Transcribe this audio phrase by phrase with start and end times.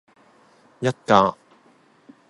[0.79, 1.37] 一架